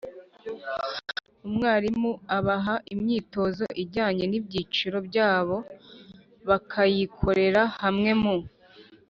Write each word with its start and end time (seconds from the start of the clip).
Umwarimu 1.47 2.11
abaha 2.37 2.75
imyitozo 2.93 3.65
ijyanye 3.83 4.23
n’ibyiciro 4.27 4.97
byabo 5.07 5.57
bakayikorera 6.49 7.63
hamwe 7.83 8.11
mu 8.23 8.35